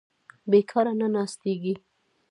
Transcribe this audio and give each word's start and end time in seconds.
بېکاره 0.51 0.93
نه 1.01 1.07
ناستېږي. 1.13 1.73